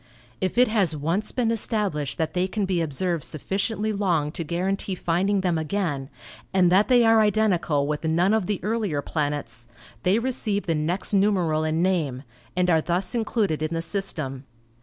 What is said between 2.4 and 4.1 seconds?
can be observed sufficiently